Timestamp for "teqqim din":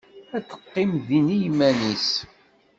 0.49-1.27